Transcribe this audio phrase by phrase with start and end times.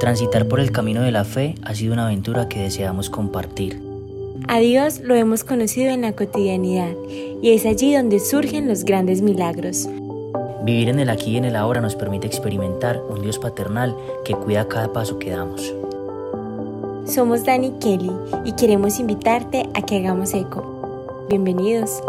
[0.00, 3.82] Transitar por el camino de la fe ha sido una aventura que deseamos compartir.
[4.48, 6.92] A Dios lo hemos conocido en la cotidianidad
[7.42, 9.86] y es allí donde surgen los grandes milagros.
[10.64, 14.34] Vivir en el aquí y en el ahora nos permite experimentar un Dios paternal que
[14.34, 15.74] cuida cada paso que damos.
[17.04, 18.10] Somos Dani Kelly
[18.46, 21.26] y queremos invitarte a que hagamos eco.
[21.28, 22.02] Bienvenidos.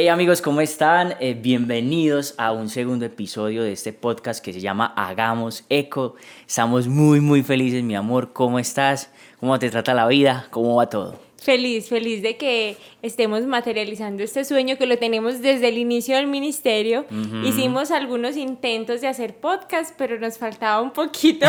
[0.00, 1.16] Hey amigos, ¿cómo están?
[1.18, 6.14] Eh, bienvenidos a un segundo episodio de este podcast que se llama Hagamos Eco.
[6.46, 8.32] Estamos muy, muy felices, mi amor.
[8.32, 9.10] ¿Cómo estás?
[9.40, 10.46] ¿Cómo te trata la vida?
[10.50, 11.18] ¿Cómo va todo?
[11.42, 16.28] Feliz, feliz de que estemos materializando este sueño que lo tenemos desde el inicio del
[16.28, 17.04] ministerio.
[17.44, 21.48] Hicimos algunos intentos de hacer podcast, pero nos faltaba un poquito,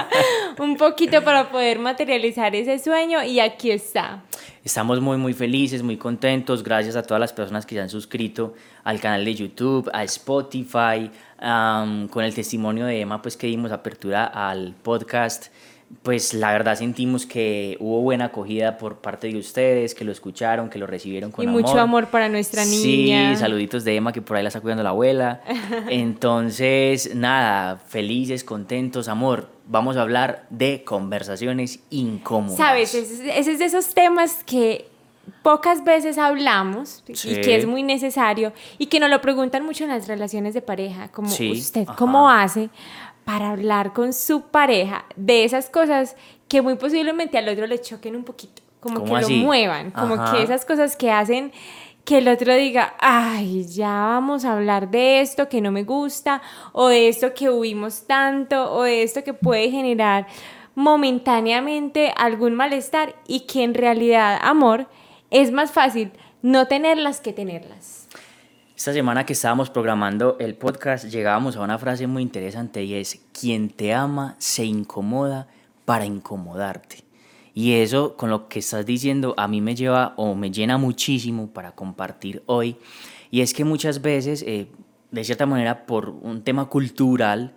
[0.58, 4.24] un poquito para poder materializar ese sueño y aquí está.
[4.64, 8.54] Estamos muy muy felices, muy contentos, gracias a todas las personas que se han suscrito
[8.82, 11.10] al canal de YouTube, a Spotify,
[12.10, 15.48] con el testimonio de Emma pues que dimos apertura al podcast
[16.02, 20.68] pues la verdad sentimos que hubo buena acogida por parte de ustedes, que lo escucharon,
[20.68, 21.60] que lo recibieron con amor.
[21.60, 23.34] Y mucho amor para nuestra niña.
[23.34, 25.42] Sí, saluditos de Emma que por ahí la está cuidando la abuela.
[25.88, 29.48] Entonces, nada, felices, contentos, amor.
[29.66, 32.58] Vamos a hablar de conversaciones incómodas.
[32.58, 34.88] Sabes, ese, es de esos temas que
[35.42, 39.90] pocas veces hablamos y que es muy necesario y que nos lo preguntan mucho en
[39.90, 42.68] las relaciones de pareja, como usted, ¿cómo hace
[43.24, 46.16] para hablar con su pareja de esas cosas
[46.48, 50.42] que muy posiblemente al otro le choquen un poquito, como que lo muevan, como que
[50.42, 51.52] esas cosas que hacen
[52.04, 56.42] que el otro diga, ay, ya vamos a hablar de esto que no me gusta,
[56.72, 60.26] o de esto que huimos tanto, o de esto que puede generar
[60.74, 64.86] momentáneamente algún malestar y que en realidad, amor,
[65.30, 68.03] es más fácil no tenerlas que tenerlas.
[68.76, 73.20] Esta semana que estábamos programando el podcast llegábamos a una frase muy interesante y es,
[73.32, 75.46] quien te ama se incomoda
[75.84, 77.04] para incomodarte.
[77.54, 81.50] Y eso con lo que estás diciendo a mí me lleva o me llena muchísimo
[81.52, 82.76] para compartir hoy.
[83.30, 84.66] Y es que muchas veces, eh,
[85.12, 87.54] de cierta manera, por un tema cultural,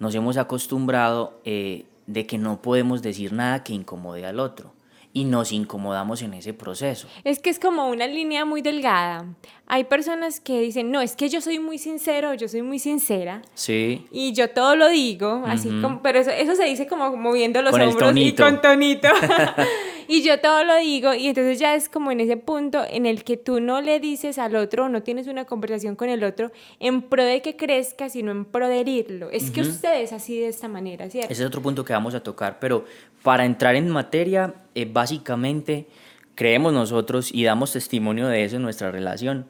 [0.00, 4.75] nos hemos acostumbrado eh, de que no podemos decir nada que incomode al otro
[5.16, 7.08] y nos incomodamos en ese proceso.
[7.24, 9.24] Es que es como una línea muy delgada.
[9.66, 13.40] Hay personas que dicen, no, es que yo soy muy sincero, yo soy muy sincera.
[13.54, 14.06] Sí.
[14.12, 17.72] Y yo todo lo digo, así como, pero eso, eso se dice como moviendo los
[17.72, 19.08] hombros y con tonito.
[20.08, 23.24] y yo todo lo digo y entonces ya es como en ese punto en el
[23.24, 27.02] que tú no le dices al otro, no tienes una conversación con el otro en
[27.02, 29.30] pro de que crezca, sino en pro de herirlo.
[29.30, 31.32] Es que usted es así de esta manera, ¿cierto?
[31.32, 32.84] Ese es otro punto que vamos a tocar, pero
[33.22, 35.86] para entrar en materia, eh, básicamente
[36.34, 39.46] creemos nosotros y damos testimonio de eso en nuestra relación.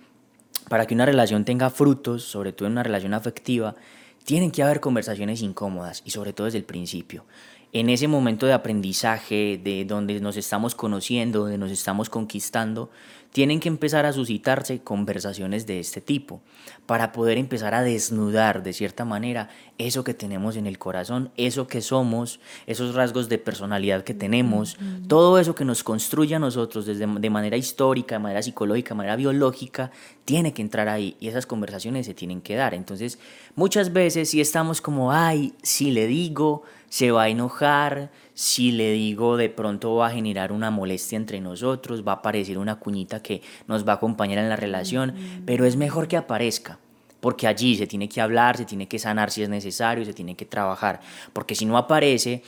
[0.69, 3.77] Para que una relación tenga frutos, sobre todo en una relación afectiva,
[4.25, 7.25] tienen que haber conversaciones incómodas y sobre todo desde el principio
[7.73, 12.91] en ese momento de aprendizaje, de donde nos estamos conociendo, donde nos estamos conquistando,
[13.37, 16.41] tienen que empezar a suscitarse conversaciones de este tipo
[16.87, 21.67] para poder empezar a desnudar de cierta manera eso que tenemos en el corazón, eso
[21.67, 26.87] que somos, esos rasgos de personalidad que tenemos, todo eso que nos construye a nosotros
[26.87, 29.91] desde, de manera histórica, de manera psicológica, de manera biológica,
[30.25, 32.73] tiene que entrar ahí y esas conversaciones se tienen que dar.
[32.73, 33.19] Entonces,
[33.55, 38.93] muchas veces si estamos como, ay, si le digo, se va a enojar, si le
[38.93, 43.23] digo de pronto va a generar una molestia entre nosotros, va a aparecer una cuñita
[43.23, 45.15] que nos va a acompañar en la relación,
[45.47, 46.79] pero es mejor que aparezca.
[47.21, 50.37] Porque allí se tiene que hablar, se tiene que sanar si es necesario, se tiene
[50.37, 51.01] que trabajar.
[51.33, 52.43] Porque si no aparece,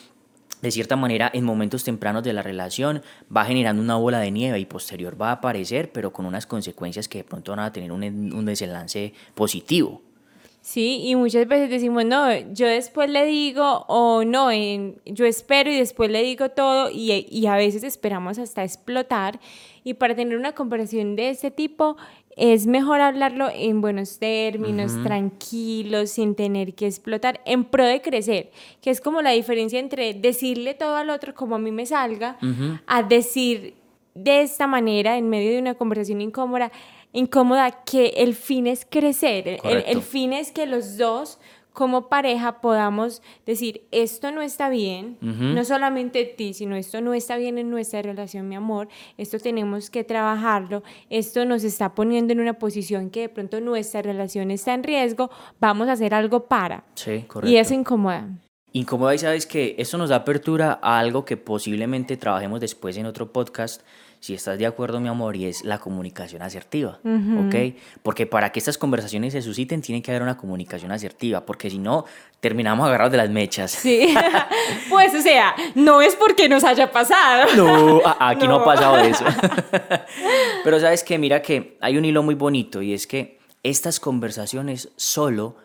[0.60, 3.02] de cierta manera, en momentos tempranos de la relación
[3.34, 7.08] va generando una bola de nieve y posterior va a aparecer, pero con unas consecuencias
[7.08, 10.02] que de pronto van a tener un, un desenlace positivo.
[10.68, 14.50] Sí, y muchas veces decimos, no, yo después le digo, o no,
[15.06, 19.40] yo espero y después le digo todo, y, a veces esperamos hasta explotar.
[19.82, 21.96] Y para tener una conversación de este tipo,
[22.36, 28.50] es mejor hablarlo en buenos términos, tranquilos, sin tener que explotar, en pro de crecer,
[28.82, 32.36] que es como la diferencia entre decirle todo al otro como a mí me salga,
[32.86, 33.72] a decir
[34.14, 36.70] de esta manera, en medio de una conversación incómoda,
[37.12, 41.38] incómoda que el fin es crecer, el, fin es que los dos
[41.72, 47.36] como pareja podamos decir, esto no está bien, no solamente ti, sino esto no está
[47.36, 52.40] bien en nuestra relación, mi amor, esto tenemos que trabajarlo, esto nos está poniendo en
[52.40, 55.30] una posición que de pronto nuestra relación está en riesgo,
[55.60, 56.82] vamos a hacer algo para.
[56.94, 57.48] Sí, correcto.
[57.48, 58.28] Y eso incomoda.
[58.72, 63.06] Incomoda y sabes que esto nos da apertura a algo que posiblemente trabajemos después en
[63.06, 63.82] otro podcast
[64.20, 67.54] si estás de acuerdo, mi amor, y es la comunicación asertiva, ¿ok?
[68.02, 71.78] Porque para que estas conversaciones se susciten, tiene que haber una comunicación asertiva, porque si
[71.78, 72.04] no,
[72.40, 73.70] terminamos agarrados de las mechas.
[73.70, 74.12] Sí,
[74.90, 77.46] pues o sea, no es porque nos haya pasado.
[77.56, 79.24] No, aquí no, no ha pasado eso.
[80.64, 84.90] Pero sabes que, mira que hay un hilo muy bonito, y es que estas conversaciones
[84.96, 85.56] solo,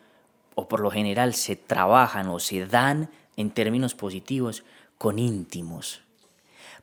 [0.54, 4.64] o por lo general, se trabajan o se dan en términos positivos
[5.00, 6.03] con íntimos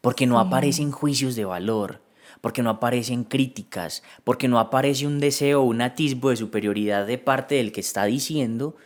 [0.01, 2.01] porque no aparecen juicios de valor,
[2.41, 7.19] porque no aparecen críticas, porque no aparece un deseo o un atisbo de superioridad de
[7.19, 8.77] parte del que está diciendo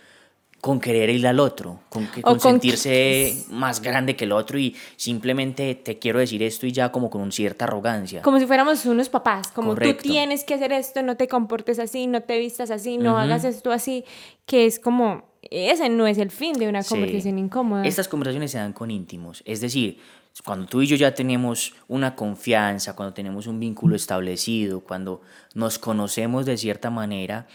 [0.65, 2.09] con querer ir al otro, con,
[2.41, 7.11] sentirse más grande que el otro y simplemente te quiero decir esto y ya como
[7.11, 8.23] con cierta arrogancia.
[8.23, 12.07] Como si fuéramos unos papás, como tú tienes que hacer esto, no te comportes así,
[12.07, 14.07] no te vistas así, no hagas esto así,
[14.47, 17.85] que es como, ese no es el fin de una conversación incómoda.
[17.85, 19.99] Estas conversaciones se dan con íntimos, es decir,
[20.43, 25.23] cuando tú y yo ya tenemos una confianza, cuando tenemos un vínculo establecido, cuando
[25.55, 27.47] nos conocemos de cierta manera,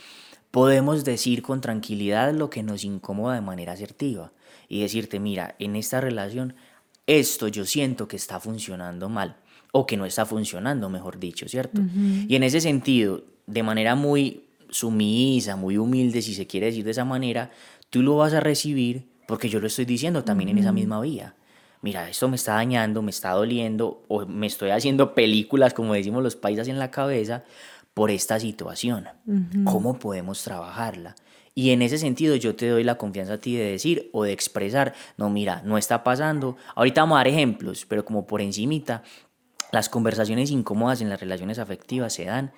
[0.51, 4.31] podemos decir con tranquilidad lo que nos incomoda de manera asertiva
[4.69, 6.55] y decirte, mira, en esta relación
[7.05, 9.35] esto yo siento que está funcionando mal
[9.71, 11.81] o que no está funcionando, mejor dicho, ¿cierto?
[12.27, 16.91] Y en ese sentido, de manera muy sumisa, muy humilde, si se quiere decir de
[16.91, 17.51] esa manera,
[17.89, 21.35] tú lo vas a recibir porque yo lo estoy diciendo también en esa misma vía
[21.81, 26.23] mira, esto me está dañando, me está doliendo, o me estoy haciendo películas, como decimos
[26.23, 27.43] los paisas en la cabeza,
[27.93, 29.07] por esta situación.
[29.65, 31.15] ¿Cómo podemos trabajarla?
[31.55, 34.31] Y en ese sentido yo te doy la confianza a ti de decir o de
[34.31, 36.55] expresar, no, mira, no está pasando.
[36.75, 39.03] Ahorita vamos a dar ejemplos, pero como por encimita,
[39.71, 42.53] las conversaciones incómodas en las relaciones afectivas se dan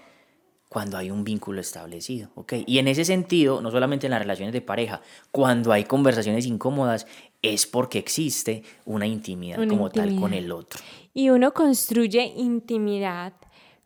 [0.71, 2.53] cuando hay un vínculo establecido, ¿ok?
[2.65, 7.07] Y en ese sentido, no solamente en las relaciones de pareja, cuando hay conversaciones incómodas,
[7.41, 10.79] es porque existe una intimidad como tal con el otro.
[11.13, 13.33] Y uno construye intimidad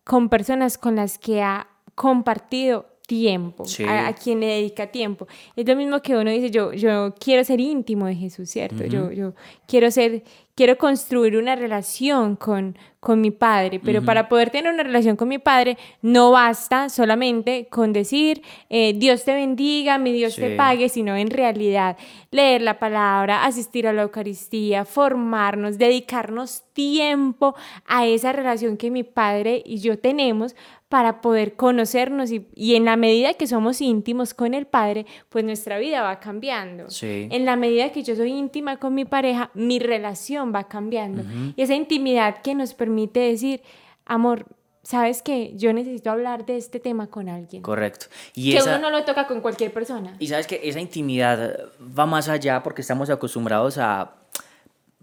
[0.04, 5.28] con personas con las que ha compartido tiempo, a, quien le dedica tiempo.
[5.56, 8.84] Es lo mismo que uno dice, yo, yo quiero ser íntimo de Jesús, ¿cierto?
[8.86, 9.34] yo, yo
[9.68, 10.24] quiero ser,
[10.54, 15.28] quiero construir una relación con, con mi padre, pero para poder tener una relación con
[15.28, 20.90] mi padre no basta solamente con decir eh, Dios te bendiga, mi Dios te pague,
[20.90, 21.98] sino en realidad
[22.32, 27.54] leer la palabra, asistir a la Eucaristía, formarnos, dedicarnos tiempo
[27.86, 30.56] a esa relación que mi padre y yo tenemos
[30.90, 35.78] para poder conocernos y, en la medida que somos íntimos con el Padre, pues nuestra
[35.78, 36.86] vida va cambiando.
[37.02, 41.24] En la medida que yo soy íntima con mi pareja, mi relación va cambiando.
[41.56, 43.62] Y esa intimidad que nos permite decir,
[44.06, 44.46] amor,
[44.86, 47.62] sabes que yo necesito hablar de este tema con alguien.
[47.64, 48.06] Correcto.
[48.36, 50.16] Y que uno no lo toca con cualquier persona.
[50.20, 54.14] Y sabes que esa intimidad va más allá porque estamos acostumbrados a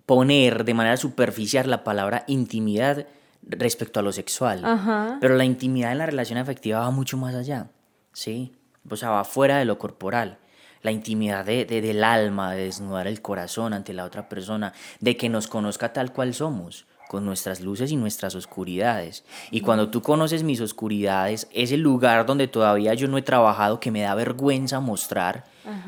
[0.06, 3.06] poner de manera superficial la palabra intimidad
[3.42, 4.62] respecto a lo sexual.
[5.20, 7.68] Pero la intimidad en la relación afectiva va mucho más allá,
[8.12, 8.52] ¿sí?
[8.88, 10.38] O sea, va fuera de lo corporal.
[10.82, 15.28] La intimidad de, del alma, de desnudar el corazón ante la otra persona, de que
[15.28, 19.22] nos conozca tal cual somos con nuestras luces y nuestras oscuridades.
[19.50, 23.78] Y cuando tú conoces mis oscuridades, es el lugar donde todavía yo no he trabajado,
[23.80, 25.44] que me da vergüenza mostrar,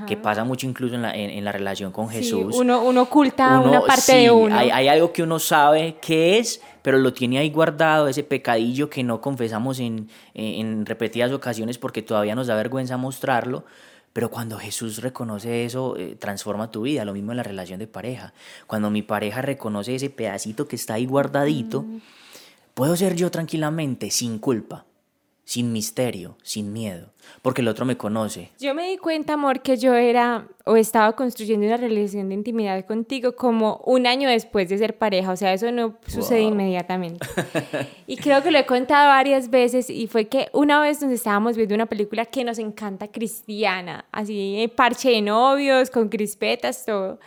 [0.07, 2.55] que pasa mucho incluso en la, en, la relación con Jesús.
[2.55, 4.55] uno, uno oculta una parte de uno.
[4.55, 8.91] Hay, hay algo que uno sabe que es, pero lo tiene ahí guardado, ese pecadillo
[8.91, 13.65] que no confesamos en, en repetidas ocasiones porque todavía nos da vergüenza mostrarlo.
[14.15, 17.05] Pero cuando Jesús reconoce eso, eh, transforma tu vida.
[17.05, 18.33] Lo mismo en la relación de pareja.
[18.67, 21.85] Cuando mi pareja reconoce ese pedacito que está ahí guardadito,
[22.73, 24.87] puedo ser yo tranquilamente, sin culpa
[25.55, 28.51] sin misterio, sin miedo, porque el otro me conoce.
[28.59, 32.85] Yo me di cuenta, amor, que yo era o estaba construyendo una relación de intimidad
[32.85, 37.25] contigo como un año después de ser pareja, o sea, eso no sucede inmediatamente.
[38.09, 41.57] y creo que lo he contado varias veces y fue que una vez nos estábamos
[41.57, 47.21] viendo una película que nos encanta cristiana, así eh, parche de novios, con crispetas, todo.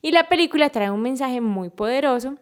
[0.00, 2.36] Y la película trae un mensaje muy poderoso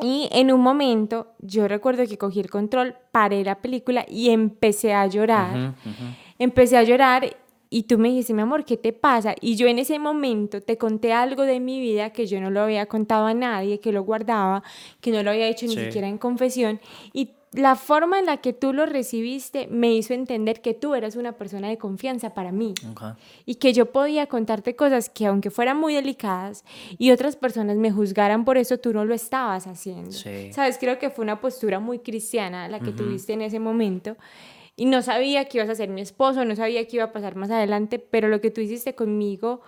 [0.00, 4.92] y en un momento, yo recuerdo que cogí el control, paré la película y empecé
[4.92, 5.74] a llorar.
[6.38, 7.36] Empecé a llorar
[7.70, 9.34] y tú me dijiste, mi amor, ¿qué te pasa?
[9.40, 12.60] Y yo en ese momento te conté algo de mi vida que yo no lo
[12.60, 14.62] había contado a nadie, que lo guardaba,
[15.00, 16.80] que no lo había hecho ni siquiera en confesión.
[17.12, 21.14] Y la forma en la que tú lo recibiste me hizo entender que tú eras
[21.14, 22.74] una persona de confianza para mí
[23.46, 26.64] y que yo podía contarte cosas que aunque fueran muy delicadas
[26.98, 30.10] y otras personas me juzgaran por eso, tú no lo estabas haciendo.
[30.52, 34.16] Sabes, creo que fue una postura muy cristiana la que tuviste en ese momento
[34.74, 37.36] y no sabía que ibas a ser mi esposo, no sabía qué iba a pasar
[37.36, 39.60] más adelante, pero lo que tú hiciste conmigo,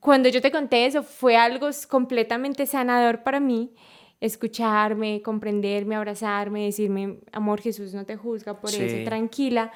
[0.00, 3.70] cuando yo te conté eso, fue algo completamente sanador para mí
[4.20, 9.72] escucharme, comprenderme, abrazarme, decirme, amor, Jesús no te juzga por eso, tranquila.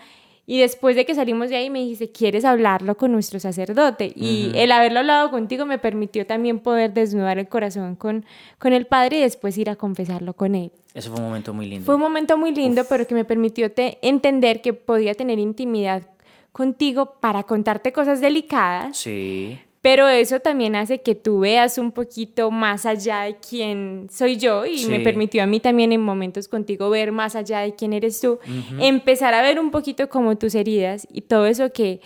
[0.46, 4.12] Y después de que salimos de ahí me dijiste, ¿quieres hablarlo con nuestro sacerdote?
[4.16, 8.24] Y el haberlo hablado contigo me permitió también poder desnudar el corazón con,
[8.58, 10.72] con el Padre y después ir a confesarlo con él.
[10.92, 11.86] Eso fue un momento muy lindo.
[11.86, 16.02] Fue un momento muy lindo, pero que me permitió te entender que podía tener intimidad
[16.50, 18.96] contigo para contarte cosas delicadas.
[18.96, 19.60] Sí.
[19.82, 24.66] Pero eso también hace que tú veas un poquito más allá de quién soy yo
[24.66, 28.20] y me permitió a mí también en momentos contigo ver más allá de quién eres
[28.20, 28.38] tú,
[28.78, 32.02] empezar a ver un poquito como tus heridas y todo eso que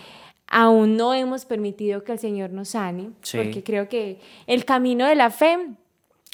[0.46, 5.16] aún no hemos permitido que el Señor nos sane, porque creo que el camino de
[5.16, 5.58] la fe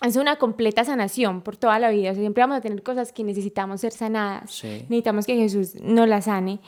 [0.07, 2.15] es una completa sanación por toda la vida.
[2.15, 4.63] siempre vamos a tener cosas que necesitamos ser sanadas.
[4.65, 6.61] Necesitamos que Jesús nos las sane.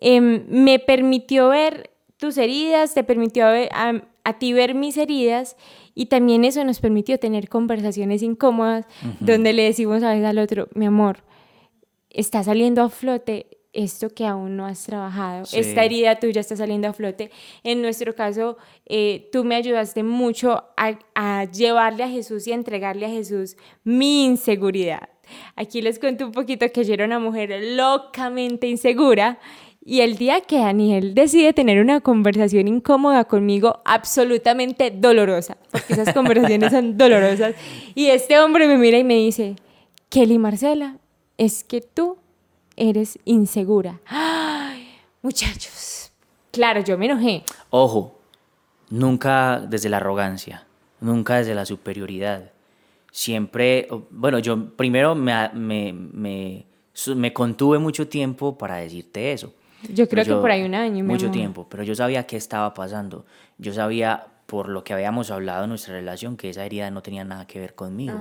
[0.00, 5.56] Em, me permitió ver tus heridas, te permitió a, ti ver mis heridas
[5.94, 8.86] y también eso nos permitió tener conversaciones incómodas
[9.20, 11.24] donde le decimos a veces al otro, mi amor,
[12.10, 16.88] está saliendo a flote esto que aún no has trabajado, esta herida tuya está saliendo
[16.88, 17.30] a flote.
[17.62, 18.56] En nuestro caso,
[18.86, 23.56] eh, tú me ayudaste mucho a, a llevarle a Jesús y a entregarle a Jesús
[23.84, 25.10] mi inseguridad.
[25.56, 29.38] Aquí les cuento un poquito que yo era una mujer locamente insegura
[29.88, 36.12] y el día que Daniel decide tener una conversación incómoda conmigo, absolutamente dolorosa, porque esas
[36.12, 37.54] conversaciones son dolorosas,
[37.94, 39.54] y este hombre me mira y me dice,
[40.08, 40.96] Kelly Marcela,
[41.38, 42.18] es que tú
[42.74, 44.00] eres insegura.
[44.06, 44.88] ¡Ay,
[45.22, 46.10] muchachos!
[46.50, 47.44] Claro, yo me enojé.
[47.70, 48.18] Ojo,
[48.90, 50.66] nunca desde la arrogancia,
[51.00, 52.50] nunca desde la superioridad.
[53.12, 56.66] Siempre, bueno, yo primero me, me, me,
[57.14, 59.54] me contuve mucho tiempo para decirte eso
[59.92, 61.04] yo creo que por ahí un año.
[61.04, 63.26] Mucho tiempo, pero yo sabía qué estaba pasando.
[63.58, 67.24] Yo sabía, por lo que habíamos hablado en nuestra relación, que esa herida no tenía
[67.24, 68.18] nada que ver conmigo.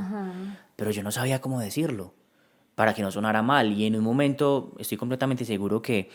[0.75, 2.13] Pero yo no sabía cómo decirlo,
[2.75, 3.71] para que no sonara mal.
[3.73, 6.09] Y en un momento, estoy completamente seguro que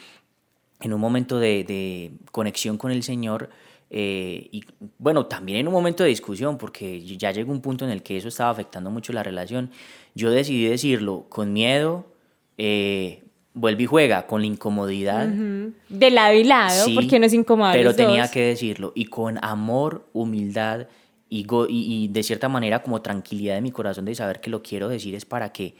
[0.80, 3.50] en un momento de, de conexión con el Señor,
[3.90, 4.64] eh, y
[4.98, 8.16] bueno, también en un momento de discusión, porque ya llegó un punto en el que
[8.16, 9.70] eso estaba afectando mucho la relación,
[10.14, 12.06] yo decidí decirlo con miedo,
[12.56, 15.26] eh, vuelve y juega con la incomodidad.
[15.26, 17.72] De lado y lado, porque no es incómodo.
[17.72, 18.92] Pero tenía que decirlo.
[18.94, 20.86] Y con amor, humildad
[21.28, 24.88] y, y, de cierta manera como tranquilidad de mi corazón de saber que lo quiero
[24.88, 25.76] decir es para que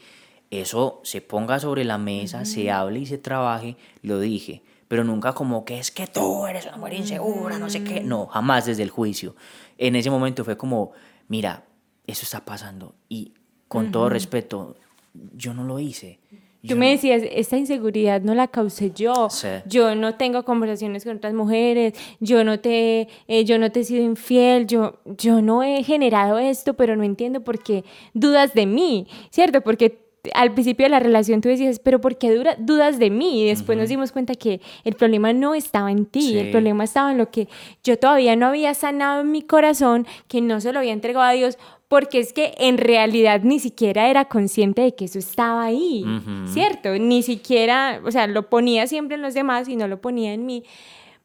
[0.49, 4.63] eso se ponga sobre la mesa, se hable y se trabaje, lo dije.
[4.87, 8.01] Pero nunca como que es que tú eres una mujer insegura, no sé qué.
[8.01, 9.35] No, jamás desde el juicio.
[9.77, 10.91] En ese momento fue como,
[11.29, 11.63] mira,
[12.05, 12.95] eso está pasando.
[13.07, 13.33] Y
[13.69, 14.75] con todo respeto,
[15.13, 16.19] yo no lo hice
[16.67, 19.27] Tú me decías, esta inseguridad no la causé yo.
[19.65, 23.83] Yo no tengo conversaciones con otras mujeres, yo no te, eh, yo no te he
[23.83, 28.65] sido infiel, yo, yo no he generado esto, pero no entiendo por qué dudas de
[28.65, 29.61] mí, ¿cierto?
[29.61, 33.41] Porque al principio de la relación tú decías, pero ¿por qué dudas de mí?
[33.41, 37.11] Y después nos dimos cuenta que el problema no estaba en ti, el problema estaba
[37.11, 37.47] en lo que
[37.83, 41.31] yo todavía no había sanado en mi corazón, que no se lo había entregado a
[41.31, 41.57] Dios,
[41.91, 46.05] porque es que en realidad ni siquiera era consciente de que eso estaba ahí,
[46.45, 46.97] ¿cierto?
[46.97, 50.45] Ni siquiera, o sea, lo ponía siempre en los demás y no lo ponía en
[50.45, 50.63] mí.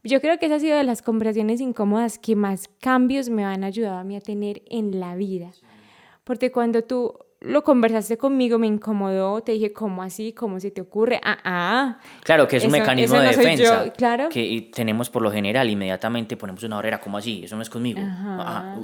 [0.02, 3.62] Yo creo que esa ha sido de las conversaciones incómodas que más cambios me han
[3.62, 5.52] ayudado a mí a tener en la vida.
[6.24, 10.32] Porque cuando tú lo conversaste conmigo, me incomodó, te dije, ¿cómo así?
[10.32, 11.20] ¿Cómo se te ocurre?
[11.22, 11.98] Ah, ah.
[12.22, 14.28] Claro, que es un mecanismo de defensa claro.
[14.30, 17.42] que tenemos por lo general, inmediatamente ponemos una barrera, ¿cómo así?
[17.44, 18.00] Eso no es conmigo.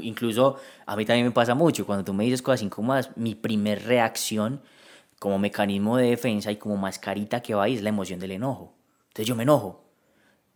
[0.02, 3.84] Incluso a mí también me pasa mucho, cuando tú me dices cosas incómodas, mi primer
[3.84, 4.60] reacción
[5.18, 8.74] como mecanismo de defensa y como mascarita que va ahí es la emoción del enojo.
[9.08, 9.84] Entonces yo me enojo.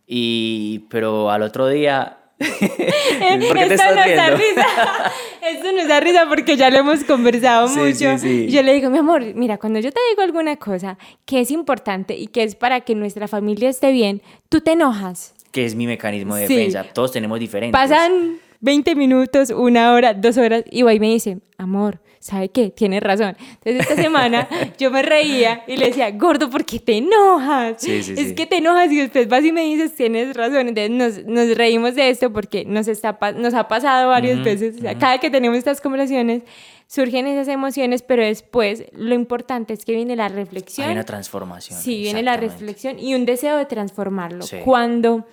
[0.05, 4.65] Y, pero al otro día ¿Por qué te estás risa.
[5.49, 8.17] Esto nos da risa porque ya lo hemos conversado mucho.
[8.17, 12.15] Yo le digo, mi amor, mira, cuando yo te digo alguna cosa que es importante
[12.15, 15.33] y que es para que nuestra familia esté bien, tú te enojas.
[15.51, 16.83] Que es mi mecanismo de defensa.
[16.93, 17.79] Todos tenemos diferentes.
[17.79, 22.69] Pasan 20 minutos, una hora, dos horas, y voy y me dice, amor, ¿sabe qué?
[22.69, 23.35] Tienes razón.
[23.39, 24.47] Entonces esta semana
[24.77, 27.83] yo me reía y le decía, gordo, ¿por qué te enojas?
[27.83, 30.69] es que te enojas y después vas y me dices, tienes razón.
[30.69, 34.75] Entonces nos, nos reímos de esto porque nos, está, nos ha pasado varias veces.
[34.99, 36.43] cada que tenemos estas conversaciones
[36.87, 40.87] surgen esas emociones, pero después lo importante es que viene la reflexión.
[40.87, 41.79] Hay una transformación.
[41.79, 44.45] Sí, viene la reflexión y un deseo de transformarlo.
[44.63, 45.25] Cuando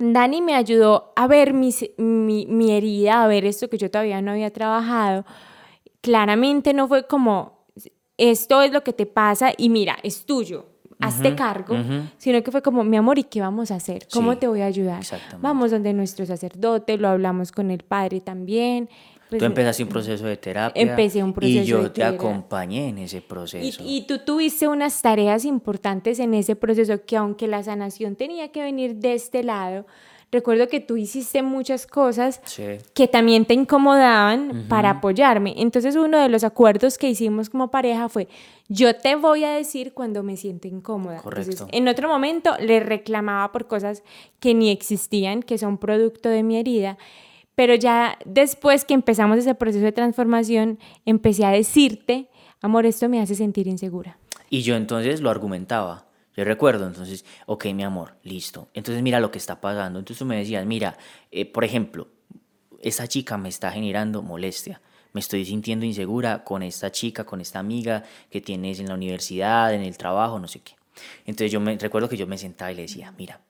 [0.00, 4.30] Dani me ayudó a ver mi, mi herida, a ver esto que yo todavía no
[4.32, 5.26] había trabajado,
[6.00, 7.66] claramente no fue como,
[8.16, 10.64] esto es lo que te pasa y mira, es tuyo,
[11.00, 11.76] hazte cargo,
[12.16, 14.06] sino que fue como, mi amor, ¿y qué vamos a hacer?
[14.12, 15.02] ¿Cómo te voy a ayudar?
[15.42, 18.88] Vamos donde nuestro sacerdote, lo hablamos con el padre también.
[19.30, 20.82] Tú Pues, empezaste un proceso de terapia.
[20.82, 22.16] empecé un proceso Y yo de te terapia.
[22.18, 23.82] acompañé en ese Y, proceso.
[23.86, 28.62] y tú tuviste unas tareas importantes en ese proceso que aunque la sanación tenía que
[28.62, 29.86] venir de este lado,
[30.32, 32.62] recuerdo que tú hiciste muchas cosas Sí.
[32.94, 35.54] que también te incomodaban para apoyarme.
[35.56, 38.28] Entonces uno de los acuerdos que hicimos como pareja fue,
[38.68, 41.16] yo te voy a decir cuando me siento incómoda.
[41.16, 41.76] Entonces, Correcto.
[41.76, 44.04] en otro momento le reclamaba por cosas
[44.38, 46.96] que ni existían, que son producto de mi herida.
[47.60, 52.30] Pero ya después que empezamos ese proceso de transformación, empecé a decirte,
[52.62, 54.16] amor, esto me hace sentir insegura.
[54.48, 56.06] Y yo entonces lo argumentaba.
[56.34, 58.68] Yo recuerdo, entonces, ok, mi amor, listo.
[58.72, 59.98] Entonces mira lo que está pasando.
[59.98, 60.96] Entonces tú me decías, mira,
[61.30, 62.08] eh, por ejemplo,
[62.80, 64.80] esta chica me está generando molestia.
[65.12, 69.74] Me estoy sintiendo insegura con esta chica, con esta amiga que tienes en la universidad,
[69.74, 70.76] en el trabajo, no sé qué.
[71.26, 73.42] Entonces yo me recuerdo que yo me sentaba y le decía, mira,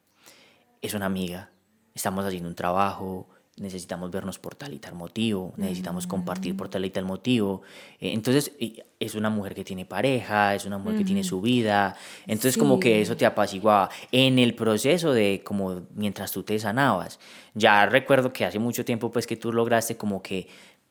[0.82, 1.52] es una amiga,
[1.94, 3.28] estamos haciendo un trabajo,
[3.60, 7.62] necesitamos vernos por tal y tal motivo, necesitamos compartir por tal y tal motivo.
[8.00, 8.52] Eh, entonces,
[8.98, 11.94] es una mujer que tiene pareja, es una mujer que tiene su vida.
[12.26, 13.02] Entonces, como que Sí.
[13.02, 13.90] eso te apaciguaba.
[14.12, 17.20] En el proceso de, como mientras tú te sanabas,
[17.54, 20.48] ya recuerdo que hace mucho tiempo, pues que tú lograste como que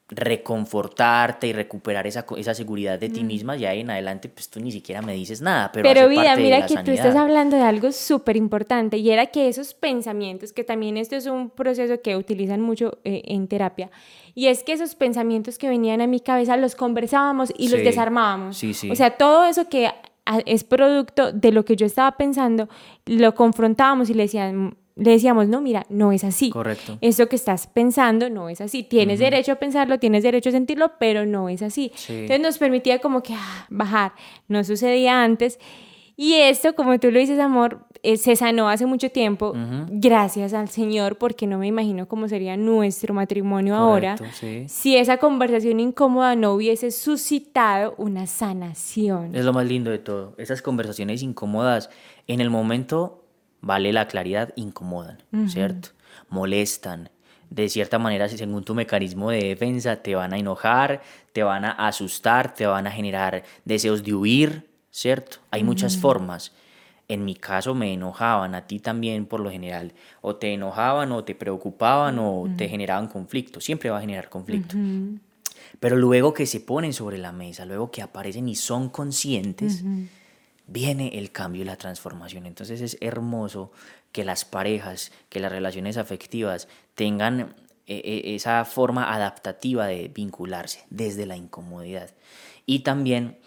[0.10, 4.60] reconfortarte y recuperar esa, esa seguridad de ti misma, ya ahí en adelante, pues tú
[4.60, 6.92] ni siquiera me dices nada, pero, Pero hace vida, parte de mira la que tú
[6.92, 11.25] estás hablando de algo súper importante y era que esos pensamientos, que también esto es
[11.28, 13.89] un proceso que utilizan mucho eh, en terapia,
[14.36, 18.58] y es que esos pensamientos que venían a mi cabeza los conversábamos y los desarmábamos.
[18.58, 18.89] sí, sí.
[18.89, 22.70] O sea, todo eso que a- es producto de lo que yo estaba pensando,
[23.06, 26.50] lo confrontábamos y le decían, le decíamos, no, mira, no es así.
[26.50, 26.98] Correcto.
[27.01, 28.84] Eso que estás pensando no es así.
[28.84, 31.91] Tienes derecho a pensarlo, tienes derecho a sentirlo, pero no es así.
[31.96, 32.13] Sí.
[32.13, 34.13] Entonces nos permitía como que ah, bajar.
[34.48, 35.60] No sucedía antes.
[36.18, 39.53] Y esto, como tú lo dices, amor, eh, se sanó hace mucho tiempo.
[39.89, 44.65] Gracias al Señor, porque no me imagino cómo sería nuestro matrimonio ahora Correcto, sí.
[44.68, 49.34] si esa conversación incómoda no hubiese suscitado una sanación.
[49.34, 50.36] Es lo más lindo de todo.
[50.38, 51.89] Esas conversaciones incómodas,
[52.27, 53.24] en el momento,
[53.62, 55.89] vale la claridad, incomodan, ¿cierto?
[56.30, 57.10] Molestan.
[57.50, 61.02] De cierta manera, según tu mecanismo de defensa, te van a enojar,
[61.34, 65.38] te van a asustar, te van a generar deseos de huir, ¿cierto?
[65.50, 66.52] Hay muchas formas.
[67.08, 69.93] En mi caso me enojaban, a ti también por lo general.
[70.22, 73.60] O te enojaban, o te preocupaban, o te generaban conflicto.
[73.60, 74.76] Siempre va a generar conflicto.
[75.80, 79.84] Pero luego que se ponen sobre la mesa, luego que aparecen y son conscientes,
[80.69, 82.45] viene el cambio y la transformación.
[82.45, 83.71] Entonces es hermoso
[84.12, 87.55] que las parejas, que las relaciones afectivas tengan
[87.88, 92.12] eh, eh, esa forma adaptativa de vincularse desde la incomodidad.
[92.65, 93.39] Y también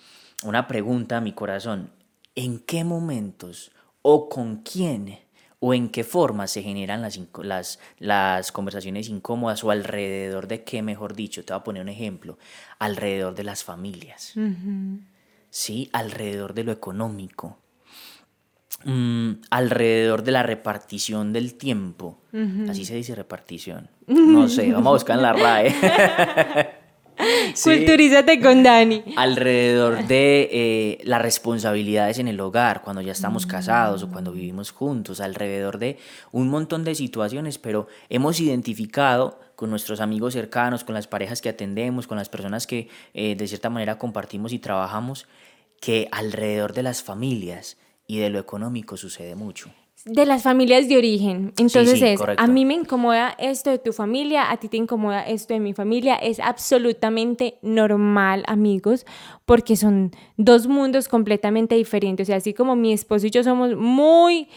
[0.43, 1.91] una pregunta a mi corazón,
[2.35, 3.71] ¿en qué momentos
[4.03, 5.21] o con quién
[5.61, 10.83] o en qué forma se generan las, las, las conversaciones incómodas o alrededor de qué,
[10.83, 11.45] mejor dicho?
[11.45, 12.37] Te voy a poner un ejemplo,
[12.81, 14.33] alrededor de las familias.
[15.53, 15.91] ¿Sí?
[15.93, 17.59] Alrededor de lo económico,
[18.85, 22.19] mm, alrededor de la repartición del tiempo.
[22.69, 23.89] Así se dice repartición.
[24.09, 26.73] No sé, vamos a buscar en la RAE.
[27.55, 27.71] Sí.
[27.71, 29.05] Culturízate con Dani.
[29.17, 34.73] Alrededor de eh, las responsabilidades en el hogar, cuando ya estamos casados o cuando vivimos
[34.73, 35.99] juntos, alrededor de
[36.33, 41.49] un montón de situaciones, pero hemos identificado con nuestros amigos cercanos, con las parejas que
[41.49, 45.29] atendemos, con las personas que eh, de cierta manera compartimos y trabajamos,
[45.81, 47.77] que alrededor de las familias
[48.09, 49.71] y de lo económico sucede mucho.
[50.05, 51.53] De las familias de origen.
[51.59, 52.43] Entonces sí, es, correcto.
[52.43, 55.75] a mí me incomoda esto de tu familia, a ti te incomoda esto de mi
[55.75, 56.17] familia.
[56.17, 59.07] Es absolutamente normal, amigos,
[59.45, 62.25] porque son dos mundos completamente diferentes.
[62.25, 64.49] O sea, así como mi esposo y yo somos muy...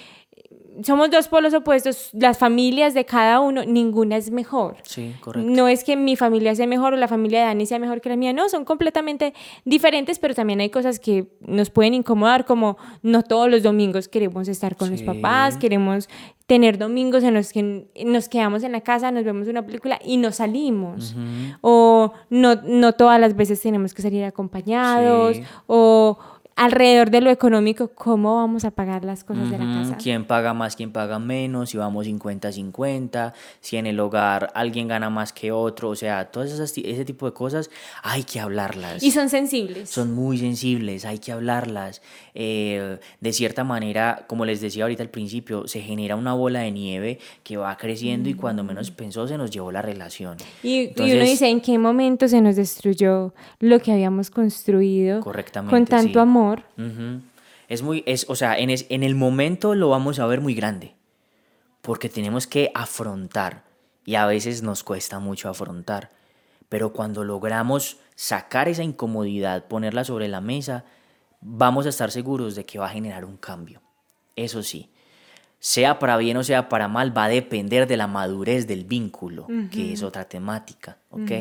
[0.84, 4.78] Somos dos polos opuestos, las familias de cada uno, ninguna es mejor.
[4.84, 5.50] Sí, correcto.
[5.50, 8.10] No es que mi familia sea mejor o la familia de Dani sea mejor que
[8.10, 9.34] la mía, no, son completamente
[9.64, 14.48] diferentes, pero también hay cosas que nos pueden incomodar, como no todos los domingos queremos
[14.48, 16.10] estar con los papás, queremos
[16.46, 20.18] tener domingos en los que nos quedamos en la casa, nos vemos una película y
[20.18, 21.16] nos salimos.
[21.62, 25.44] O no, no todas las veces tenemos que salir acompañados, Sí.
[25.68, 26.18] o
[26.58, 29.98] alrededor de lo económico, ¿cómo vamos a pagar las cosas de la casa?
[29.98, 31.72] ¿Quién paga más, quién paga menos?
[31.72, 36.52] Si vamos 50-50, si en el hogar alguien gana más que otro, o sea, todas
[36.52, 37.70] esas, ese tipo de cosas
[38.04, 39.04] hay que hablarlas.
[39.04, 39.89] Y son sensibles.
[39.89, 42.02] Son muy sensibles, hay que hablarlas.
[42.34, 46.72] Eh, de cierta manera, como les decía ahorita al principio, se genera una bola de
[46.72, 50.38] nieve que va creciendo y cuando menos pensó se nos llevó la relación.
[50.63, 55.20] Y, y uno Entonces- dice, ¿en qué momento se nos destruyó lo que habíamos construido
[55.20, 56.20] Correctamente, con tanto sí.
[56.20, 56.44] amor?
[57.67, 60.53] Es muy, es, o sea, en, es- en el momento lo vamos a ver muy
[60.53, 60.95] grande,
[61.81, 63.63] porque tenemos que afrontar,
[64.05, 66.12] y a veces nos cuesta mucho afrontar,
[66.67, 70.84] Pero cuando logramos sacar esa incomodidad, ponerla sobre la mesa,
[71.41, 73.81] vamos a estar seguros de que va a generar un cambio.
[74.36, 74.89] Eso sí,
[75.65, 79.47] sea para bien o sea para mal, va a depender de la madurez del vínculo,
[79.71, 81.32] que es otra temática, ¿ok?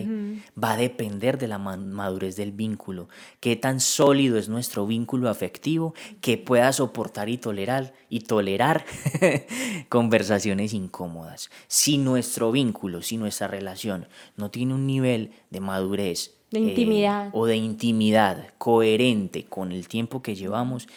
[0.56, 3.10] Va a depender de la madurez del vínculo,
[3.40, 8.86] qué tan sólido es nuestro vínculo afectivo que pueda soportar y tolerar y tolerar
[9.90, 11.50] conversaciones incómodas.
[11.68, 14.08] Si nuestro vínculo, si nuestra relación
[14.38, 17.26] no tiene un nivel de madurez de intimidad.
[17.26, 20.88] Eh, o de intimidad coherente con el tiempo que llevamos,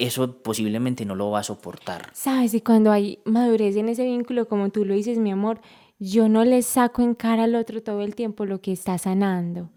[0.00, 2.10] eso posiblemente no lo va a soportar.
[2.14, 5.60] Sabes, y cuando hay madurez en ese vínculo, como tú lo dices, mi amor,
[5.98, 9.68] yo no le saco en cara al otro todo el tiempo lo que está sanando,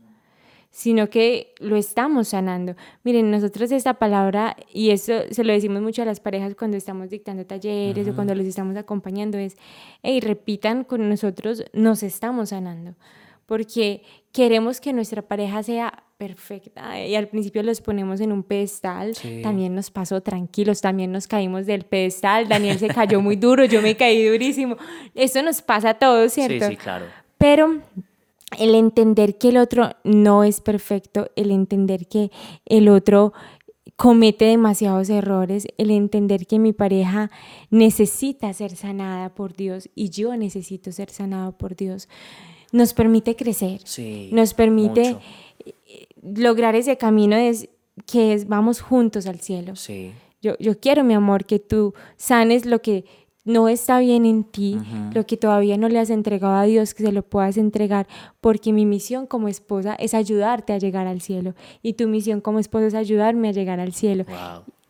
[0.71, 2.75] sino que lo estamos sanando.
[3.03, 7.09] Miren, nosotros esta palabra, y eso se lo decimos mucho a las parejas cuando estamos
[7.09, 9.57] dictando talleres o cuando los estamos acompañando, es,
[10.01, 12.95] hey, repitan con nosotros, nos estamos sanando
[13.45, 19.15] porque queremos que nuestra pareja sea perfecta y al principio los ponemos en un pedestal,
[19.41, 23.81] también nos pasó tranquilos, también nos caímos del pedestal, Daniel se cayó muy duro, yo
[23.81, 24.77] me caí durísimo,
[25.15, 26.65] eso nos pasa a todos, ¿cierto?
[26.65, 27.05] Sí, sí, claro.
[27.37, 27.81] Pero
[28.57, 32.31] el entender que el otro no es perfecto, el entender que
[32.65, 33.33] el otro
[33.95, 37.31] comete demasiados errores, el entender que mi pareja
[37.69, 42.07] necesita ser sanada por Dios y yo necesito ser sanado por Dios
[42.73, 43.81] nos permite crecer,
[44.31, 45.15] nos permite
[46.21, 47.69] lograr ese camino de,
[48.05, 49.75] que es vamos juntos al cielo.
[50.41, 53.05] Yo, yo quiero, mi amor, que tú sanes lo que
[53.45, 54.77] no está bien en ti,
[55.13, 58.07] lo que todavía no le has entregado a Dios, que se lo puedas entregar,
[58.39, 62.59] porque mi misión como esposa es ayudarte a llegar al cielo y tu misión como
[62.59, 64.25] esposa es ayudarme a llegar al cielo.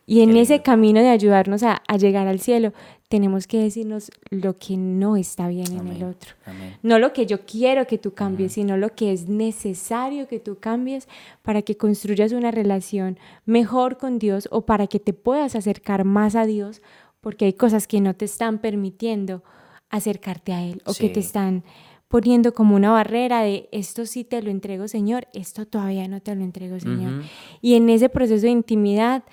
[0.06, 2.72] Y en ese camino de ayudarnos a, llegar al cielo,
[3.08, 6.34] tenemos que decirnos lo que no está bien en el otro.
[6.82, 10.58] No lo que yo quiero que tú cambies, sino lo que es necesario que tú
[10.58, 11.08] cambies
[11.42, 16.34] para que construyas una relación mejor con Dios o para que te puedas acercar más
[16.34, 16.82] a Dios,
[17.20, 19.42] porque hay cosas que no te están permitiendo
[19.88, 21.64] acercarte a Él o que te están
[22.08, 26.34] poniendo como una barrera de esto sí te lo entrego Señor, esto todavía no te
[26.34, 27.22] lo entrego Señor.
[27.60, 29.24] Y en ese proceso de intimidad,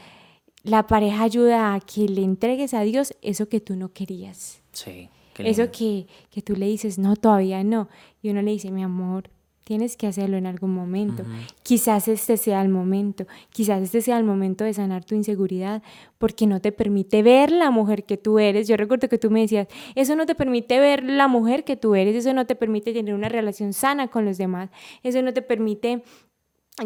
[0.64, 4.62] la pareja ayuda a que le entregues a Dios eso que tú no querías.
[4.72, 5.10] Sí.
[5.40, 7.90] eso que, que, tú le dices, no, todavía no.
[8.22, 9.30] Y uno le dice, mi amor,
[9.64, 11.24] tienes que hacerlo en algún momento.
[11.64, 15.82] Quizás este sea el momento, quizás este sea el momento de sanar tu inseguridad,
[16.18, 18.68] porque no te permite ver la mujer que tú eres.
[18.68, 21.96] Yo recuerdo que tú me decías, eso no te permite ver la mujer que tú
[21.96, 24.70] eres, eso no te permite tener una relación sana con los demás,
[25.04, 26.04] eso no te permite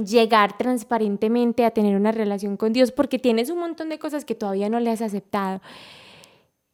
[0.06, 4.36] llegar transparentemente a tener una relación con Dios porque tienes un montón de cosas que
[4.36, 5.62] todavía no le has aceptado.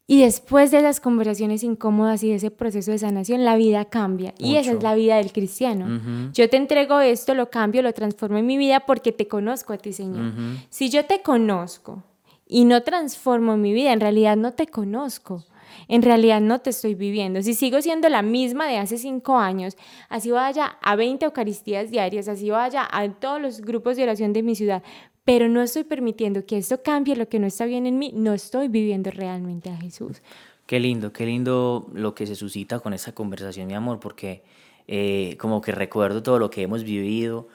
[0.08, 4.34] Y después de esas conversaciones incómodas y de ese proceso de sanación, la vida cambia.
[4.38, 6.02] Y esa es la vida del cristiano.
[6.34, 9.78] Yo te entrego esto, lo cambio, lo transformo en mi vida porque te conozco a
[9.78, 10.34] ti, Señor.
[10.70, 12.04] Si yo te conozco
[12.46, 15.46] y no transformo mi vida, en realidad no te conozco
[15.88, 17.42] en realidad no te estoy viviendo.
[17.42, 19.78] Si sigo siendo la misma de hace cinco años,
[20.10, 24.44] así vaya a 20 Eucaristías diarias, así vaya a todos los grupos de oración de
[24.44, 24.84] mi ciudad,
[25.24, 28.34] pero no estoy permitiendo que esto cambie lo que no está bien en mí, no
[28.34, 30.22] estoy viviendo realmente a Jesús.
[30.66, 34.44] Qué lindo, qué lindo lo que se suscita con esta conversación, mi amor, porque
[34.88, 37.48] eh, como que recuerdo todo lo que hemos vivido,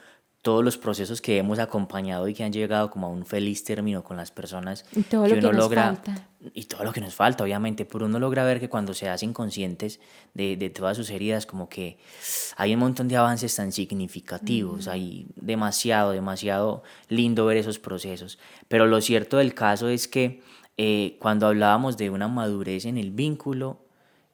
[0.47, 4.01] todos los procesos que hemos acompañado y que han llegado como a un feliz término
[4.01, 6.29] con las personas y todo lo que nos logra falta.
[6.53, 9.33] y todo lo que nos falta obviamente pero uno logra ver que cuando se hacen
[9.33, 9.99] conscientes
[10.33, 11.97] de, de todas sus heridas como que
[12.55, 18.85] hay un montón de avances tan significativos hay demasiado demasiado lindo ver esos procesos pero
[18.85, 20.41] lo cierto del caso es que
[20.77, 23.81] eh, cuando hablábamos de una madurez en el vínculo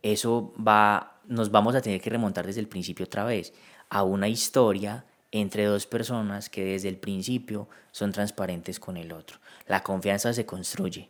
[0.03, 3.51] eso va nos vamos a tener que remontar desde el principio otra vez
[3.89, 9.39] a una historia entre dos personas que desde el principio son transparentes con el otro.
[9.67, 11.09] La confianza se construye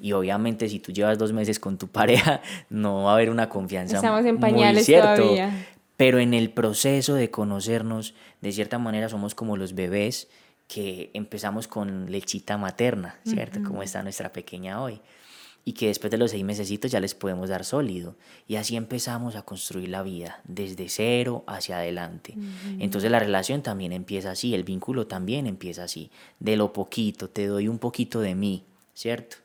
[0.00, 3.48] y obviamente si tú llevas dos meses con tu pareja no va a haber una
[3.48, 3.96] confianza.
[3.96, 5.66] Estamos en pañales todavía.
[5.96, 10.28] Pero en el proceso de conocernos, de cierta manera somos como los bebés
[10.68, 13.60] que empezamos con lechita materna, ¿cierto?
[13.62, 15.00] Como está nuestra pequeña hoy
[15.64, 18.16] y que después de los seis meses ya les podemos dar sólido.
[18.46, 22.34] Y así empezamos a construir la vida, desde cero hacia adelante.
[22.78, 27.46] Entonces la relación también empieza así, el vínculo también empieza así, de lo poquito, te
[27.46, 29.36] doy un poquito de mí, ¿cierto?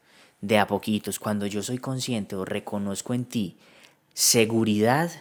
[0.41, 3.57] De a poquitos, cuando yo soy consciente o reconozco en ti
[4.13, 5.11] seguridad,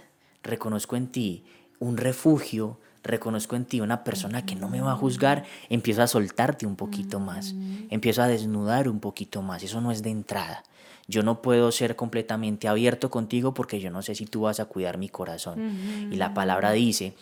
[0.43, 1.45] reconozco en ti
[1.79, 6.09] un refugio, reconozco en ti una persona que no me va a juzgar, empiezo a
[6.09, 7.55] soltarte un poquito más,
[7.91, 10.65] empiezo a desnudar un poquito más, eso no es de entrada.
[11.09, 14.67] Yo no puedo ser completamente abierto contigo porque yo no sé si tú vas a
[14.67, 16.09] cuidar mi corazón.
[16.13, 17.15] Y la palabra dice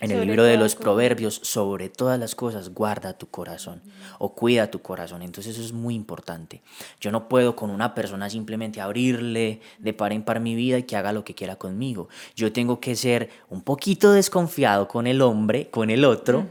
[0.00, 3.80] En el libro de los proverbios, sobre todas las cosas, guarda tu corazón
[4.18, 5.22] o cuida tu corazón.
[5.22, 6.62] Entonces eso es muy importante.
[7.00, 10.84] Yo no puedo con una persona simplemente abrirle de par en par mi vida y
[10.84, 12.08] que haga lo que quiera conmigo.
[12.36, 16.46] Yo tengo que ser un poquito desconfiado con el hombre, con el otro.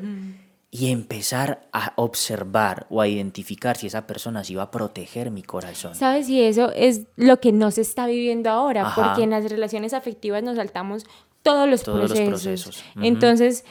[0.75, 5.43] Y empezar a observar o a identificar si esa persona sí va a proteger mi
[5.43, 5.93] corazón.
[5.93, 6.27] ¿Sabes?
[6.29, 10.41] Y eso es lo que no se está viviendo ahora, porque en las relaciones afectivas
[10.41, 11.05] nos saltamos
[11.43, 12.83] todos los procesos.
[12.99, 13.65] Entonces,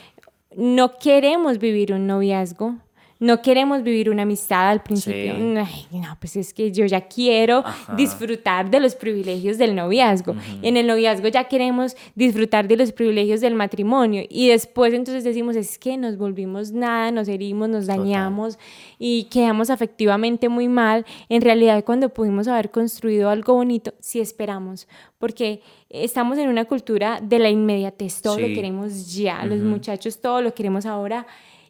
[0.56, 2.76] no queremos vivir un noviazgo
[3.22, 5.34] no queremos vivir una amistad al principio.
[5.38, 7.62] no, pues es que yo ya quiero
[7.96, 10.34] disfrutar de los privilegios del noviazgo.
[10.60, 14.24] En el noviazgo ya queremos disfrutar de los privilegios del matrimonio.
[14.28, 18.58] Y después entonces decimos, es que nos volvimos nada, nos herimos, nos dañamos
[18.98, 21.06] y quedamos afectivamente muy mal.
[21.28, 24.88] En realidad cuando pudimos haber construido algo bonito, sí esperamos.
[25.18, 29.44] Porque estamos en una cultura de la inmediatez, todo lo queremos ya.
[29.44, 31.24] Los muchachos todo lo queremos ahora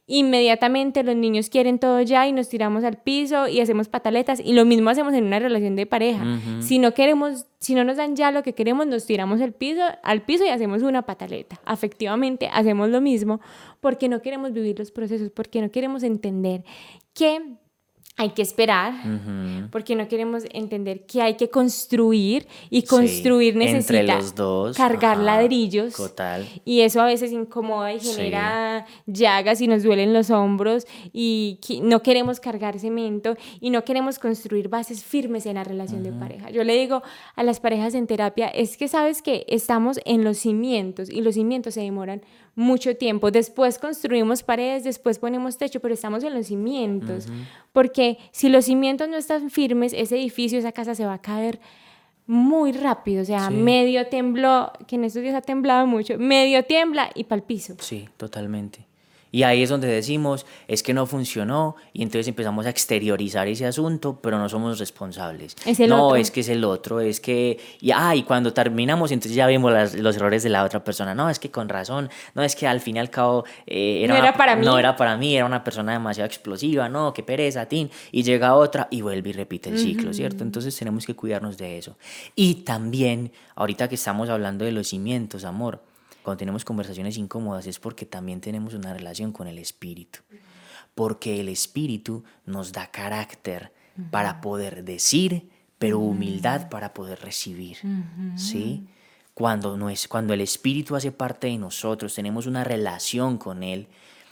[0.07, 4.53] inmediatamente los niños quieren todo ya y nos tiramos al piso y hacemos pataletas y
[4.53, 6.25] lo mismo hacemos en una relación de pareja.
[6.61, 9.83] Si no queremos, si no nos dan ya lo que queremos, nos tiramos al piso,
[10.03, 11.61] al piso y hacemos una pataleta.
[11.65, 13.41] Afectivamente hacemos lo mismo
[13.81, 16.65] porque no queremos vivir los procesos, porque no queremos entender
[17.15, 17.41] que
[18.16, 18.92] hay que esperar,
[19.70, 24.18] porque no queremos entender que hay que construir y construir necesita
[24.77, 25.94] cargar ladrillos.
[25.94, 26.46] Total.
[26.64, 32.03] Y eso a veces incomoda y genera llagas y nos duelen los hombros y no
[32.03, 36.51] queremos cargar cemento y no queremos construir bases firmes en la relación de pareja.
[36.51, 37.03] Yo le digo
[37.35, 41.35] a las parejas en terapia, es que sabes que estamos en los cimientos y los
[41.35, 42.22] cimientos se demoran
[42.55, 43.31] mucho tiempo.
[43.31, 47.27] Después construimos paredes, después ponemos techo, pero estamos en los cimientos.
[47.73, 51.61] Porque si los cimientos no están firmes, ese edificio, esa casa se va a caer
[52.27, 53.23] muy rápido.
[53.23, 57.41] O sea, medio tembló, que en estos días ha temblado mucho, medio tiembla y para
[57.41, 57.75] el piso.
[57.79, 58.87] Sí, totalmente.
[59.33, 63.64] Y ahí es donde decimos, es que no funcionó y entonces empezamos a exteriorizar ese
[63.64, 65.57] asunto, pero no somos responsables.
[65.88, 69.47] no, es que es el otro, es que, y, ah, y cuando terminamos, entonces ya
[69.47, 71.14] vemos los errores de la otra persona.
[71.14, 74.14] No, es que con razón, no, es que al fin y al cabo eh, era
[74.14, 74.66] no era para mí.
[74.66, 77.90] No era para mí, era una persona demasiado explosiva, no, qué pereza, tin.
[78.11, 80.45] Y llega otra y vuelve y repite el ciclo, ¿cierto?
[80.45, 81.97] Entonces tenemos que cuidarnos de eso.
[82.37, 85.81] Y también, ahorita que estamos hablando de los cimientos, amor,
[86.23, 90.21] cuando tenemos conversaciones incómodas es porque también tenemos una relación con el espíritu.
[90.95, 93.73] Porque el espíritu nos da carácter
[94.11, 97.79] para poder decir, pero humildad para poder recibir.
[98.37, 98.87] ¿Sí?
[99.35, 103.89] Cuando, no es, cuando el espíritu hace parte de nosotros, tenemos una relación con él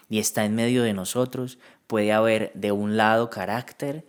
[0.08, 4.04] y está en medio de nosotros, puede haber de un lado carácter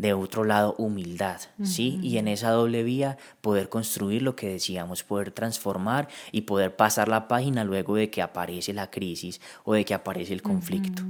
[0.00, 2.00] de otro lado humildad, ¿sí?
[2.02, 7.08] Y en esa doble vía poder construir lo que decíamos, poder transformar y poder pasar
[7.08, 11.02] la página luego de que aparece la crisis o de que aparece el conflicto,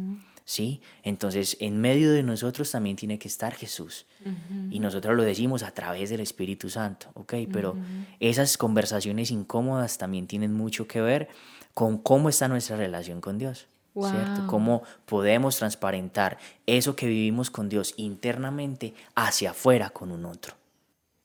[0.44, 0.80] ¿sí?
[1.04, 4.06] Entonces, en medio de nosotros también tiene que estar Jesús.
[4.70, 7.34] Y nosotros lo decimos a través del Espíritu Santo, ¿ok?
[7.52, 7.76] Pero
[8.18, 11.28] esas conversaciones incómodas también tienen mucho que ver
[11.74, 13.68] con cómo está nuestra relación con Dios.
[14.02, 14.46] ¿Cierto?
[14.46, 20.54] Cómo podemos transparentar eso que vivimos con Dios internamente hacia afuera con un otro.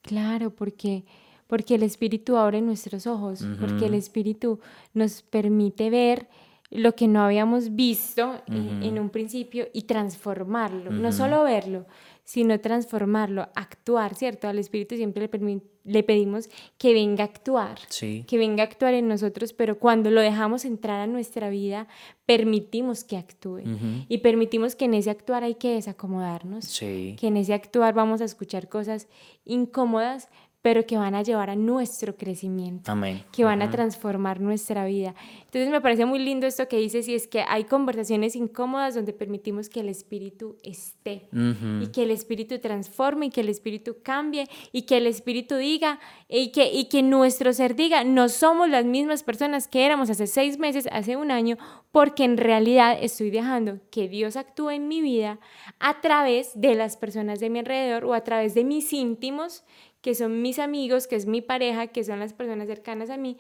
[0.02, 1.04] Claro, porque,
[1.48, 4.60] porque el Espíritu abre nuestros ojos, porque el Espíritu
[4.94, 6.28] nos permite ver
[6.72, 11.86] lo que no habíamos visto en, un principio y transformarlo, no solo verlo,
[12.26, 14.48] sino transformarlo, actuar, ¿cierto?
[14.48, 17.78] Al Espíritu siempre le, le pedimos que venga a actuar,
[18.26, 21.88] que venga a actuar en nosotros, pero cuando lo dejamos entrar a nuestra vida,
[22.26, 23.62] permitimos que actúe.
[24.10, 28.26] Y permitimos que en ese actuar hay que desacomodarnos, que en ese actuar vamos a
[28.26, 29.08] escuchar cosas
[29.46, 30.30] incómodas,
[30.66, 32.92] pero que van a llevar a nuestro crecimiento,
[33.32, 35.14] que van a transformar nuestra vida.
[35.42, 39.14] Entonces me parece muy lindo esto que dices y es que hay conversaciones incómodas donde
[39.14, 44.48] permitimos que el espíritu esté y que el espíritu transforme y que el espíritu cambie
[44.72, 48.86] y que el espíritu diga y que, y que nuestro ser diga, no somos las
[48.86, 51.60] mismas personas que éramos hace seis meses, hace un año,
[51.92, 55.40] porque en realidad estoy dejando que Dios actúe en mi vida
[55.80, 59.64] a través de las personas de mi alrededor o a través de mis íntimos
[60.06, 63.40] que son mis amigos, que es mi pareja, que son las personas cercanas a mí,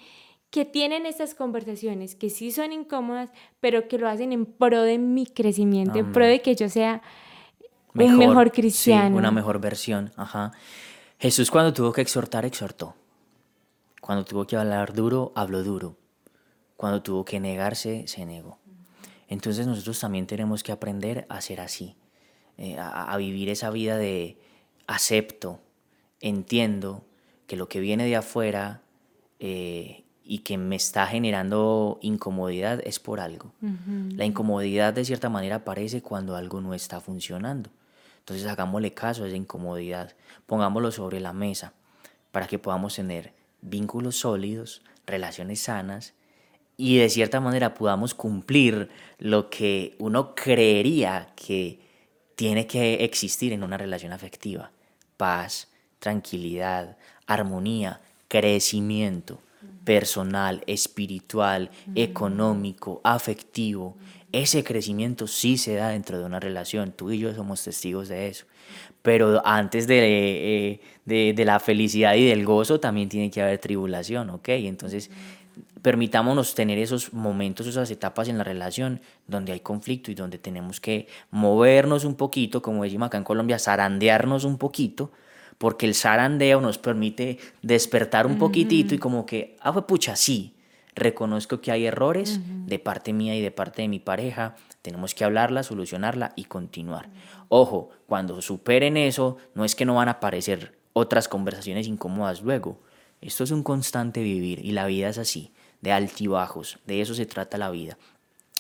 [0.49, 4.97] que tienen estas conversaciones que sí son incómodas, pero que lo hacen en pro de
[4.97, 7.03] mi crecimiento, en pro de que yo sea
[7.93, 9.15] un mejor cristiano.
[9.15, 10.11] una mejor versión.
[10.15, 10.53] Ajá.
[11.19, 12.95] Jesús cuando tuvo que exhortar, exhortó.
[14.01, 15.97] Cuando tuvo que hablar duro, habló duro.
[16.77, 18.57] Cuando tuvo que negarse, se negó.
[19.27, 21.95] Entonces nosotros también tenemos que aprender a ser así,
[22.57, 24.39] eh, a, vivir esa vida de
[24.87, 25.61] acepto,
[26.25, 27.05] entiendo
[27.45, 28.81] que lo que viene de afuera
[29.39, 33.53] eh, y que me está generando incomodidad es por algo.
[34.15, 37.69] La incomodidad de cierta manera aparece cuando algo no está funcionando.
[38.19, 40.15] Entonces hagámosle caso a esa incomodidad,
[40.47, 41.73] pongámoslo sobre la mesa
[42.31, 46.15] para que podamos tener vínculos sólidos, relaciones sanas
[46.75, 51.79] y de cierta manera podamos cumplir lo que uno creería que
[52.35, 54.71] tiene que existir en una relación afectiva.
[55.17, 59.39] Paz, tranquilidad, armonía, crecimiento
[59.85, 63.95] personal, espiritual, económico, afectivo.
[64.31, 66.91] Ese crecimiento sí se da dentro de una relación.
[66.91, 68.45] Tú y yo somos testigos de eso.
[69.01, 74.31] Pero antes de, eh, de, la felicidad y del gozo también tiene que haber tribulación,
[74.31, 74.49] ¿ok?
[74.49, 75.11] Entonces,
[75.83, 80.81] permitámonos tener esos momentos, esas etapas en la relación donde hay conflicto y donde tenemos
[80.81, 85.11] que movernos un poquito, como decimos acá en Colombia, zarandearnos un poquito
[85.57, 90.55] porque el zarandeo nos permite despertar un poquitito y como que, ah, pues pucha, sí,
[90.95, 95.23] reconozco que hay errores de parte mía y de parte de mi pareja, tenemos que
[95.23, 97.09] hablarla, solucionarla y continuar.
[97.49, 102.79] Ojo, cuando superen eso, no es que no van a aparecer otras conversaciones incómodas luego.
[103.21, 107.25] Esto es un constante vivir y la vida es así, de altibajos, de eso se
[107.25, 107.97] trata la vida.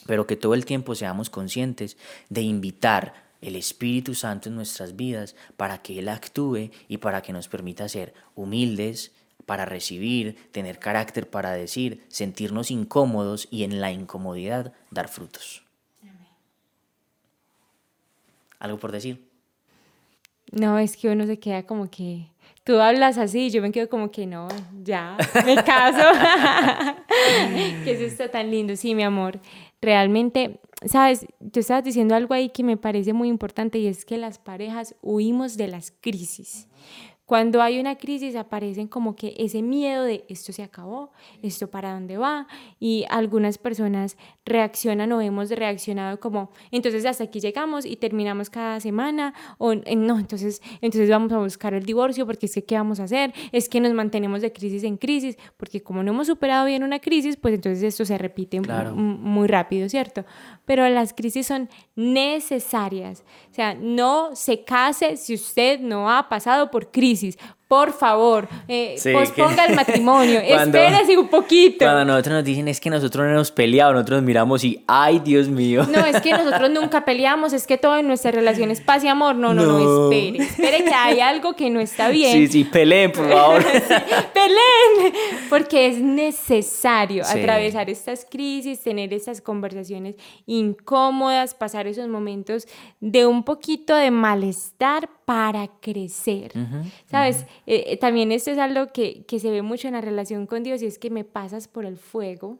[0.05, 1.97] Pero que todo el tiempo seamos conscientes
[2.29, 7.33] de invitar el Espíritu Santo en nuestras vidas para que Él actúe y para que
[7.33, 9.11] nos permita ser humildes,
[9.45, 15.63] para recibir, tener carácter para decir, sentirnos incómodos y en la incomodidad dar frutos.
[18.59, 19.29] ¿Algo por decir?
[20.51, 22.27] No, es que uno se queda como que
[22.63, 24.47] tú hablas así, yo me quedo como que no,
[24.83, 26.19] ya, me caso.
[27.83, 29.39] que eso está tan lindo, sí, mi amor.
[29.81, 34.17] Realmente sabes, tú estabas diciendo algo ahí que me parece muy importante y es que
[34.17, 36.67] las parejas huimos de las crisis.
[37.25, 41.93] Cuando hay una crisis aparecen como que ese miedo de esto se acabó, esto para
[41.93, 42.47] dónde va
[42.79, 48.79] y algunas personas reaccionan o hemos reaccionado como entonces hasta aquí llegamos y terminamos cada
[48.79, 52.99] semana o no, entonces entonces vamos a buscar el divorcio porque es que qué vamos
[52.99, 56.65] a hacer, es que nos mantenemos de crisis en crisis porque como no hemos superado
[56.65, 60.25] bien una crisis, pues entonces esto se repite muy rápido, ¿cierto?
[60.65, 63.23] Pero las crisis son necesarias.
[63.51, 68.95] O sea, no se case si usted no ha pasado por crisis por favor, eh,
[69.11, 71.79] posponga el matrimonio, espérese un poquito.
[71.79, 75.17] Cuando nosotros nos dicen es que nosotros no hemos peleado, nosotros nos miramos y, ay,
[75.19, 75.83] Dios mío.
[75.89, 79.07] No, es que nosotros nunca peleamos, es que todo en nuestra relación es paz y
[79.07, 79.35] amor.
[79.35, 82.33] No, no, no, espere, espere que hay algo que no está bien.
[82.33, 83.63] Sí, sí, peleen, por favor.
[84.33, 85.13] peleen,
[85.49, 92.67] porque es necesario atravesar estas crisis, tener estas conversaciones incómodas, pasar esos momentos
[92.99, 96.53] de un poquito de malestar para crecer.
[97.09, 97.45] ¿Sabes?
[97.65, 100.85] Eh, también esto es algo que, se ve mucho en la relación con Dios y
[100.85, 102.57] es que me pasas por el fuego.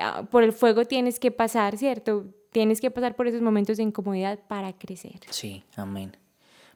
[0.00, 2.26] Ah, por el fuego tienes que pasar, ¿cierto?
[2.52, 5.20] Tienes que pasar por esos momentos de incomodidad para crecer.
[5.30, 6.16] Sí, amén.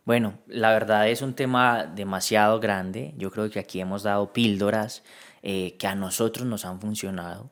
[0.05, 3.15] Bueno, la verdad es un tema demasiado grande.
[3.17, 5.03] Yo creo que aquí hemos dado píldoras
[5.43, 7.51] eh, que a nosotros nos han funcionado,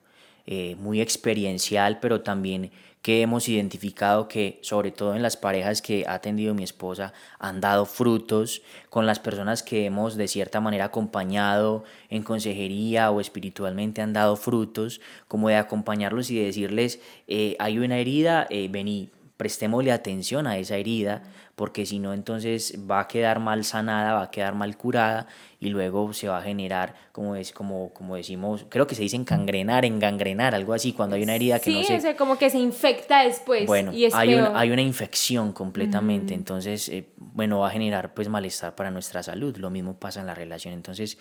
[0.78, 6.14] muy experiencial, pero también que hemos identificado que, sobre todo en las parejas que ha
[6.14, 11.82] atendido mi esposa, han dado frutos, con las personas que hemos de cierta manera acompañado
[12.10, 17.98] en consejería o espiritualmente han dado frutos, como de acompañarlos y decirles, eh, hay una
[17.98, 23.38] herida, eh, vení, prestémosle atención a esa herida, porque si no entonces va a quedar
[23.38, 25.26] mal sanada, va a quedar mal curada
[25.60, 29.16] y luego se va a generar, como es como, como decimos, creo que se dice
[29.16, 32.00] encangrenar, engangrenar, algo así, cuando hay una herida que no se...
[32.00, 33.66] Sí, como que se infecta después.
[33.66, 38.90] Bueno, hay, hay una infección completamente, entonces, eh, bueno, va a generar pues malestar para
[38.90, 41.18] nuestra salud, lo mismo pasa en la relación, entonces,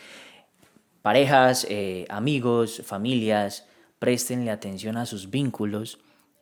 [1.01, 3.67] parejas, eh, amigos, familias,
[3.99, 5.99] préstenle atención a sus vínculos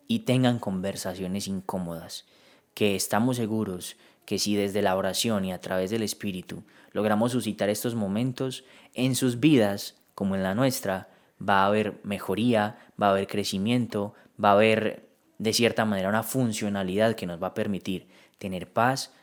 [0.07, 2.25] y tengan conversaciones incómodas
[2.73, 7.69] que estamos seguros que si desde la oración y a través del Espíritu logramos suscitar
[7.69, 11.09] estos momentos, en sus vidas, como en la nuestra,
[11.41, 16.23] va a haber mejoría, va a haber crecimiento, va a haber de cierta manera una
[16.23, 19.13] funcionalidad que nos va a permitir tener paz,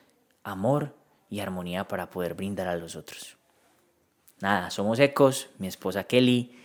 [0.42, 0.96] amor
[1.28, 3.36] y armonía para poder brindar a los otros.
[4.40, 6.58] Nada, somos Ecos, mi esposa Kelly,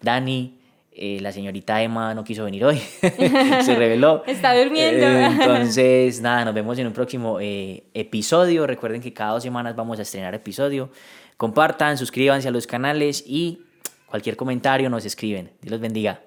[0.00, 0.57] Dani,
[1.00, 4.24] eh, la señorita Emma no quiso venir hoy, se reveló.
[4.26, 5.06] Está durmiendo.
[5.06, 8.66] Eh, entonces, nada, nos vemos en un próximo eh, episodio.
[8.66, 10.90] Recuerden que cada dos semanas vamos a estrenar episodio.
[11.36, 13.62] Compartan, suscríbanse a los canales y
[14.06, 15.52] cualquier comentario nos escriben.
[15.60, 16.20] Dios los bendiga.